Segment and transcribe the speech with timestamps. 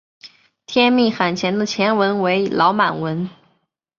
[0.65, 3.29] 天命汗钱的钱文为老满文。